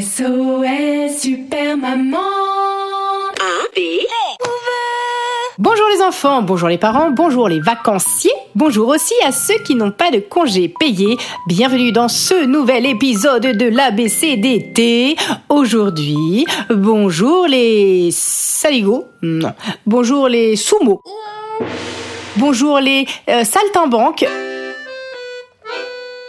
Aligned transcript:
SOS 0.00 1.20
Super 1.20 1.76
Maman 1.76 2.18
Bonjour 5.56 5.86
les 5.94 6.02
enfants, 6.02 6.42
bonjour 6.42 6.68
les 6.68 6.78
parents, 6.78 7.12
bonjour 7.12 7.48
les 7.48 7.60
vacanciers, 7.60 8.32
bonjour 8.56 8.88
aussi 8.88 9.14
à 9.24 9.30
ceux 9.30 9.58
qui 9.64 9.76
n'ont 9.76 9.92
pas 9.92 10.10
de 10.10 10.18
congés 10.18 10.68
payés. 10.68 11.16
Bienvenue 11.46 11.92
dans 11.92 12.08
ce 12.08 12.44
nouvel 12.44 12.86
épisode 12.86 13.46
de 13.46 13.66
l'ABCDT. 13.66 15.14
Aujourd'hui, 15.48 16.44
bonjour 16.70 17.46
les 17.46 18.08
saligots, 18.10 19.04
bonjour 19.86 20.28
les 20.28 20.56
sumo, 20.56 21.02
bonjour 22.36 22.80
les 22.80 23.06
euh, 23.28 23.44
saltimbanques, 23.44 24.26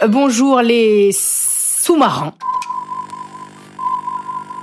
bonjour 0.06 0.60
les 0.60 1.10
sous-marins. 1.12 2.32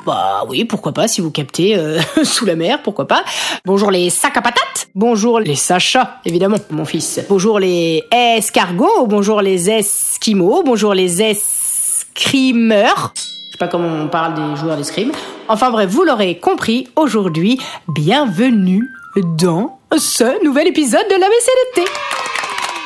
Bah 0.05 0.43
oui, 0.49 0.65
pourquoi 0.65 0.91
pas, 0.91 1.07
si 1.07 1.21
vous 1.21 1.31
captez 1.31 1.77
euh, 1.77 1.99
sous 2.23 2.45
la 2.45 2.55
mer, 2.55 2.81
pourquoi 2.81 3.07
pas. 3.07 3.23
Bonjour 3.65 3.89
les 3.89 4.09
sacs 4.09 4.35
à 4.35 4.41
patates. 4.41 4.89
Bonjour 4.95 5.39
les 5.39 5.55
Sacha, 5.55 6.19
évidemment, 6.25 6.57
mon 6.71 6.83
fils. 6.85 7.21
Bonjour 7.29 7.59
les 7.59 8.03
escargots. 8.11 9.07
Bonjour 9.07 9.41
les 9.41 9.69
esquimaux. 9.69 10.61
Bonjour 10.65 10.93
les 10.93 11.21
escrimeurs. 11.21 13.13
Je 13.15 13.51
sais 13.53 13.57
pas 13.57 13.67
comment 13.69 14.03
on 14.03 14.07
parle 14.07 14.33
des 14.33 14.55
joueurs 14.57 14.77
d'escrime. 14.77 15.11
Enfin 15.47 15.71
bref, 15.71 15.89
vous 15.89 16.03
l'aurez 16.03 16.37
compris, 16.37 16.87
aujourd'hui, 16.95 17.59
bienvenue 17.87 18.89
dans 19.37 19.79
ce 19.97 20.43
nouvel 20.43 20.67
épisode 20.67 21.05
de 21.07 21.15
l'ABCDT. 21.15 22.32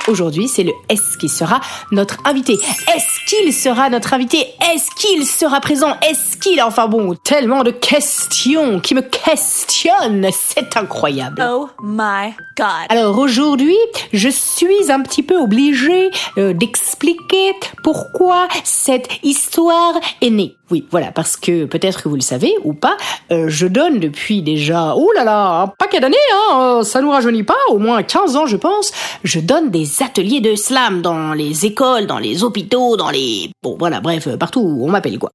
Aujourd'hui, 0.07 0.47
c'est 0.47 0.63
le 0.63 0.71
S 0.87 1.17
qui 1.17 1.27
sera 1.27 1.59
notre 1.91 2.17
invité? 2.23 2.53
Est-ce 2.53 3.25
qu'il 3.27 3.53
sera 3.53 3.89
notre 3.89 4.13
invité? 4.13 4.37
Est-ce 4.73 4.89
qu'il 4.95 5.25
sera 5.25 5.59
présent? 5.59 5.97
Est-ce 6.01 6.37
qu'il... 6.37 6.61
Enfin 6.61 6.87
bon, 6.87 7.13
tellement 7.15 7.63
de 7.63 7.71
questions 7.71 8.79
qui 8.79 8.95
me 8.95 9.01
questionnent. 9.01 10.29
C'est 10.31 10.77
incroyable. 10.77 11.45
Oh 11.45 11.69
my 11.83 12.33
god 12.57 12.87
Alors 12.87 13.19
aujourd'hui, 13.19 13.75
je 14.13 14.29
suis 14.29 14.89
un 14.89 15.01
petit 15.01 15.23
peu 15.23 15.35
obligée 15.35 16.09
euh, 16.37 16.53
d'expliquer 16.53 17.53
pourquoi 17.83 18.47
cette 18.63 19.09
histoire 19.23 19.93
est 20.21 20.29
née. 20.29 20.55
Oui, 20.69 20.85
voilà, 20.91 21.11
parce 21.13 21.37
que 21.37 21.63
peut-être 21.63 22.03
que 22.03 22.09
vous 22.09 22.15
le 22.15 22.21
savez 22.21 22.53
ou 22.65 22.73
pas, 22.73 22.97
euh, 23.31 23.45
je 23.47 23.67
donne 23.67 23.99
depuis 23.99 24.41
déjà, 24.41 24.95
oh 24.97 25.09
là 25.15 25.23
là, 25.23 25.61
un 25.61 25.67
paquet 25.67 26.01
d'années, 26.01 26.17
hein, 26.33 26.59
euh, 26.59 26.83
ça 26.83 27.01
nous 27.01 27.09
rajeunit 27.09 27.43
pas, 27.43 27.55
au 27.69 27.77
moins 27.77 28.03
15 28.03 28.35
ans 28.35 28.47
je 28.47 28.57
pense, 28.57 28.91
je 29.23 29.39
donne 29.39 29.69
des 29.71 29.85
ateliers 30.01 30.41
de 30.41 30.55
slam 30.55 31.01
dans 31.01 31.33
les 31.33 31.65
écoles, 31.65 32.07
dans 32.07 32.19
les 32.19 32.43
hôpitaux, 32.43 32.97
dans 32.97 33.09
les... 33.09 33.51
Bon 33.63 33.75
voilà, 33.77 33.99
bref, 34.01 34.27
partout 34.37 34.61
où 34.61 34.85
on 34.85 34.89
m'appelle 34.89 35.19
quoi. 35.19 35.31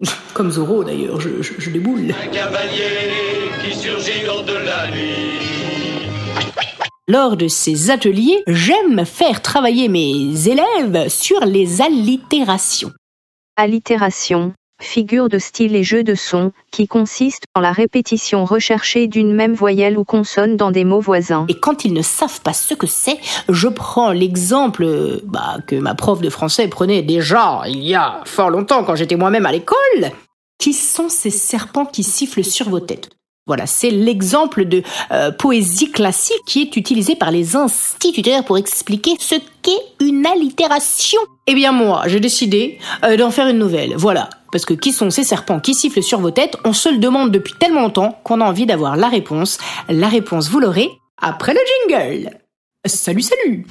Comme 0.34 0.50
Zoro 0.50 0.84
d'ailleurs, 0.84 1.20
je, 1.20 1.42
je, 1.42 1.52
je 1.58 1.70
déboule. 1.70 2.14
Un 2.22 2.28
cavalier 2.28 3.10
qui 3.64 3.76
surgit 3.76 4.24
lors 4.26 4.44
de 4.44 4.54
la 4.54 4.90
nuit. 4.90 5.38
Lors 7.10 7.38
de 7.38 7.48
ces 7.48 7.90
ateliers, 7.90 8.42
j'aime 8.46 9.06
faire 9.06 9.40
travailler 9.40 9.88
mes 9.88 10.46
élèves 10.46 11.08
sur 11.08 11.40
les 11.40 11.80
allitérations. 11.80 12.92
Allitération, 13.56 14.52
figure 14.80 15.28
de 15.28 15.38
style 15.38 15.76
et 15.76 15.82
jeu 15.82 16.02
de 16.02 16.14
son, 16.14 16.52
qui 16.70 16.86
consiste 16.86 17.44
en 17.54 17.60
la 17.60 17.72
répétition 17.72 18.44
recherchée 18.44 19.06
d'une 19.06 19.34
même 19.34 19.54
voyelle 19.54 19.98
ou 19.98 20.04
consonne 20.04 20.56
dans 20.56 20.70
des 20.70 20.84
mots 20.84 21.00
voisins. 21.00 21.46
Et 21.48 21.58
quand 21.58 21.84
ils 21.84 21.92
ne 21.92 22.02
savent 22.02 22.40
pas 22.40 22.52
ce 22.52 22.74
que 22.74 22.86
c'est, 22.86 23.18
je 23.48 23.68
prends 23.68 24.12
l'exemple 24.12 24.84
euh, 24.84 25.20
bah, 25.24 25.56
que 25.66 25.76
ma 25.76 25.94
prof 25.94 26.20
de 26.20 26.30
français 26.30 26.68
prenait 26.68 27.02
déjà 27.02 27.62
il 27.66 27.82
y 27.82 27.94
a 27.94 28.20
fort 28.24 28.50
longtemps 28.50 28.84
quand 28.84 28.96
j'étais 28.96 29.16
moi-même 29.16 29.46
à 29.46 29.52
l'école. 29.52 29.76
Qui 30.58 30.72
sont 30.72 31.08
ces 31.08 31.30
serpents 31.30 31.86
qui 31.86 32.02
sifflent 32.02 32.44
sur 32.44 32.68
vos 32.68 32.80
têtes 32.80 33.10
voilà, 33.48 33.66
c'est 33.66 33.90
l'exemple 33.90 34.66
de 34.66 34.82
euh, 35.10 35.32
poésie 35.32 35.90
classique 35.90 36.42
qui 36.46 36.60
est 36.60 36.76
utilisé 36.76 37.16
par 37.16 37.30
les 37.30 37.56
instituteurs 37.56 38.44
pour 38.44 38.58
expliquer 38.58 39.16
ce 39.18 39.34
qu'est 39.62 39.82
une 40.00 40.26
allitération. 40.26 41.18
Eh 41.46 41.54
bien 41.54 41.72
moi, 41.72 42.02
j'ai 42.06 42.20
décidé 42.20 42.78
euh, 43.04 43.16
d'en 43.16 43.30
faire 43.30 43.48
une 43.48 43.58
nouvelle. 43.58 43.94
Voilà, 43.96 44.28
parce 44.52 44.66
que 44.66 44.74
qui 44.74 44.92
sont 44.92 45.08
ces 45.08 45.24
serpents 45.24 45.60
qui 45.60 45.74
sifflent 45.74 46.02
sur 46.02 46.20
vos 46.20 46.30
têtes 46.30 46.56
On 46.64 46.74
se 46.74 46.90
le 46.90 46.98
demande 46.98 47.30
depuis 47.30 47.54
tellement 47.54 47.80
longtemps 47.80 48.20
qu'on 48.22 48.42
a 48.42 48.44
envie 48.44 48.66
d'avoir 48.66 48.96
la 48.96 49.08
réponse. 49.08 49.58
La 49.88 50.08
réponse, 50.08 50.50
vous 50.50 50.60
l'aurez 50.60 50.90
après 51.20 51.54
le 51.54 51.60
jingle. 51.88 52.30
Salut, 52.86 53.22
salut 53.22 53.64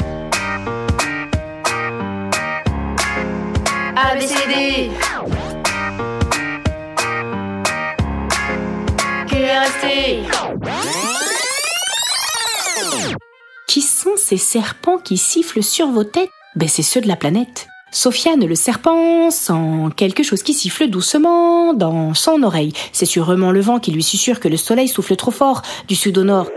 Qui 13.68 13.82
sont 13.82 14.16
ces 14.18 14.38
serpents 14.38 14.98
qui 14.98 15.18
sifflent 15.18 15.64
sur 15.64 15.88
vos 15.88 16.04
têtes? 16.04 16.30
Ben 16.56 16.68
c'est 16.68 16.84
ceux 16.84 17.02
de 17.02 17.08
la 17.08 17.16
planète. 17.16 17.68
Sofiane 17.92 18.46
le 18.46 18.56
serpent 18.56 19.32
sent 19.32 19.54
quelque 19.96 20.24
chose 20.24 20.44
qui 20.44 20.54
siffle 20.54 20.88
doucement 20.88 21.74
dans 21.74 22.14
son 22.14 22.44
oreille. 22.44 22.74
C'est 22.92 23.06
sûrement 23.06 23.52
le 23.52 23.62
vent 23.62 23.80
qui 23.80 23.92
lui 23.92 24.04
susurre 24.04 24.40
que 24.40 24.48
le 24.48 24.58
soleil 24.58 24.88
souffle 24.88 25.16
trop 25.16 25.32
fort 25.32 25.62
du 25.88 25.96
sud 25.96 26.18
au 26.18 26.24
nord. 26.24 26.50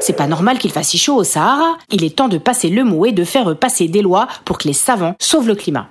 C'est 0.00 0.16
pas 0.16 0.26
normal 0.26 0.58
qu'il 0.58 0.72
fasse 0.72 0.88
si 0.88 0.98
chaud 0.98 1.16
au 1.16 1.24
Sahara. 1.24 1.76
Il 1.90 2.04
est 2.04 2.16
temps 2.16 2.28
de 2.28 2.38
passer 2.38 2.68
le 2.68 2.84
mot 2.84 3.04
et 3.06 3.12
de 3.12 3.24
faire 3.24 3.56
passer 3.56 3.88
des 3.88 4.02
lois 4.02 4.28
pour 4.44 4.58
que 4.58 4.68
les 4.68 4.74
savants 4.74 5.14
sauvent 5.18 5.48
le 5.48 5.54
climat. 5.54 5.88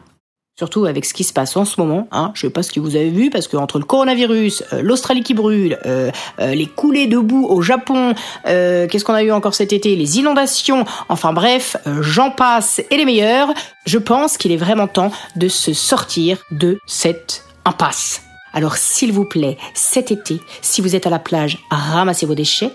Surtout 0.56 0.86
avec 0.86 1.04
ce 1.04 1.16
qui 1.16 1.24
se 1.24 1.34
passe 1.34 1.58
en 1.58 1.66
ce 1.66 1.82
moment, 1.82 2.08
hein. 2.12 2.32
Je 2.36 2.42
sais 2.42 2.50
pas 2.52 2.62
ce 2.62 2.72
que 2.72 2.80
vous 2.80 2.96
avez 2.96 3.10
vu 3.10 3.32
parce 3.32 3.48
que 3.48 3.58
entre 3.58 3.80
le 3.80 3.86
coronavirus, 3.86 4.64
euh, 4.72 4.84
l'Australie 4.84 5.24
qui 5.24 5.34
brûle, 5.34 5.80
euh, 5.88 6.12
euh, 6.40 6.54
les 6.54 6.68
coulées 6.68 7.08
de 7.08 7.18
boue 7.18 7.48
au 7.48 7.64
Japon, 7.64 8.14
euh, 8.46 8.88
qu'est-ce 8.88 9.04
qu'on 9.04 9.16
a 9.16 9.24
eu 9.24 9.32
encore 9.32 9.56
cet 9.56 9.74
été, 9.74 9.96
les 9.96 10.20
inondations, 10.20 10.86
enfin 11.10 11.34
bref, 11.34 11.76
euh, 11.88 12.04
j'en 12.04 12.30
passe 12.30 12.82
et 12.92 12.98
les 12.98 13.06
meilleurs. 13.06 13.50
Je 13.88 13.98
pense 13.98 14.38
qu'il 14.38 14.52
est 14.52 14.58
vraiment 14.58 14.86
temps 14.86 15.12
de 15.36 15.48
se 15.48 15.74
sortir 15.74 16.38
de 16.52 16.78
cette 16.86 17.46
impasse. 17.66 18.22
Alors 18.54 18.78
s'il 18.78 19.12
vous 19.12 19.26
plaît, 19.26 19.58
cet 19.74 20.12
été, 20.12 20.40
si 20.62 20.82
vous 20.82 20.96
êtes 20.96 21.08
à 21.08 21.10
la 21.10 21.18
plage, 21.18 21.58
ramassez 21.72 22.28
vos 22.28 22.36
déchets. 22.36 22.72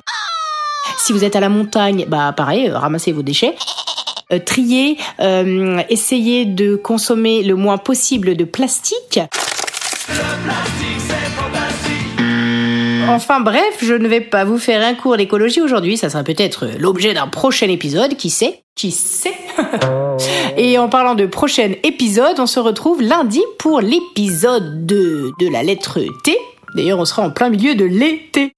Si 0.98 1.12
vous 1.12 1.22
êtes 1.22 1.36
à 1.36 1.40
la 1.40 1.48
montagne, 1.48 2.06
bah 2.08 2.32
pareil, 2.36 2.70
ramassez 2.70 3.12
vos 3.12 3.22
déchets. 3.22 3.54
Euh, 4.30 4.38
trier, 4.38 4.98
euh, 5.20 5.80
essayez 5.88 6.44
de 6.44 6.76
consommer 6.76 7.42
le 7.42 7.54
moins 7.54 7.78
possible 7.78 8.36
de 8.36 8.44
plastique. 8.44 9.20
Enfin 13.08 13.40
bref, 13.40 13.78
je 13.80 13.94
ne 13.94 14.06
vais 14.06 14.20
pas 14.20 14.44
vous 14.44 14.58
faire 14.58 14.86
un 14.86 14.92
cours 14.92 15.16
d'écologie 15.16 15.62
aujourd'hui, 15.62 15.96
ça 15.96 16.10
sera 16.10 16.24
peut-être 16.24 16.68
l'objet 16.78 17.14
d'un 17.14 17.26
prochain 17.26 17.68
épisode, 17.68 18.16
qui 18.16 18.28
sait? 18.28 18.64
Qui 18.74 18.90
sait? 18.90 19.32
Et 20.58 20.76
en 20.76 20.90
parlant 20.90 21.14
de 21.14 21.24
prochain 21.24 21.72
épisode, 21.82 22.38
on 22.38 22.46
se 22.46 22.60
retrouve 22.60 23.00
lundi 23.00 23.40
pour 23.58 23.80
l'épisode 23.80 24.84
2 24.84 25.32
de 25.40 25.50
la 25.50 25.62
lettre 25.62 26.00
T. 26.22 26.36
D'ailleurs, 26.74 26.98
on 26.98 27.06
sera 27.06 27.22
en 27.22 27.30
plein 27.30 27.48
milieu 27.48 27.74
de 27.74 27.86
l'été. 27.86 28.52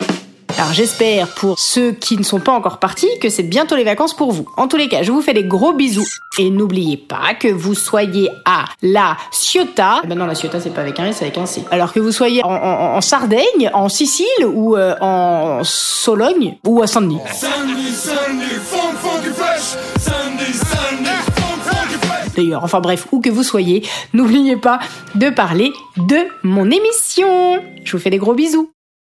Alors 0.60 0.74
j'espère 0.74 1.26
pour 1.28 1.58
ceux 1.58 1.92
qui 1.92 2.18
ne 2.18 2.22
sont 2.22 2.38
pas 2.38 2.52
encore 2.52 2.78
partis 2.80 3.08
que 3.18 3.30
c'est 3.30 3.42
bientôt 3.44 3.76
les 3.76 3.84
vacances 3.84 4.12
pour 4.12 4.30
vous. 4.30 4.44
En 4.58 4.68
tous 4.68 4.76
les 4.76 4.88
cas, 4.88 5.02
je 5.02 5.10
vous 5.10 5.22
fais 5.22 5.32
des 5.32 5.42
gros 5.44 5.72
bisous. 5.72 6.06
Et 6.38 6.50
n'oubliez 6.50 6.98
pas 6.98 7.32
que 7.32 7.48
vous 7.48 7.74
soyez 7.74 8.28
à 8.44 8.66
la 8.82 9.16
Ciotat. 9.32 10.02
Ben 10.06 10.18
non, 10.18 10.26
la 10.26 10.34
Ciotat 10.34 10.60
c'est 10.60 10.68
pas 10.74 10.82
avec 10.82 11.00
un 11.00 11.06
S, 11.06 11.16
c'est 11.18 11.24
avec 11.24 11.38
un 11.38 11.46
C. 11.46 11.64
Alors 11.70 11.94
que 11.94 12.00
vous 12.00 12.12
soyez 12.12 12.44
en, 12.44 12.50
en- 12.52 12.96
en 12.96 13.00
Sardaigne, 13.00 13.70
en 13.72 13.88
Sicile 13.88 14.26
ou 14.44 14.76
euh, 14.76 14.94
en 15.00 15.64
Sologne 15.64 16.58
ou 16.66 16.82
à 16.82 16.86
Saint-Denis. 16.86 17.20
Sunday, 17.32 17.90
Sunday, 17.92 18.44
funk, 18.62 18.96
funky 18.98 19.30
fresh. 19.34 19.62
Sunday, 19.98 20.52
Sunday, 20.52 21.10
funk, 21.36 21.62
funky 21.64 22.06
fresh. 22.06 22.34
D'ailleurs, 22.36 22.64
enfin 22.64 22.80
bref, 22.80 23.06
où 23.12 23.20
que 23.22 23.30
vous 23.30 23.44
soyez, 23.44 23.82
n'oubliez 24.12 24.56
pas 24.56 24.78
de 25.14 25.30
parler 25.30 25.72
de 25.96 26.18
mon 26.42 26.70
émission. 26.70 27.62
Je 27.82 27.92
vous 27.92 27.98
fais 28.02 28.10
des 28.10 28.18
gros 28.18 28.34
bisous. 28.34 28.70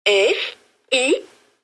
F 0.08 0.56
I 0.90 1.14